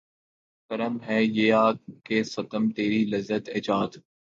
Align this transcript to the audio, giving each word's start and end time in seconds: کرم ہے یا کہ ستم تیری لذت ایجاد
کرم 0.71 0.97
ہے 1.07 1.19
یا 1.23 1.63
کہ 2.05 2.23
ستم 2.23 2.63
تیری 2.71 3.01
لذت 3.05 3.49
ایجاد 3.49 3.91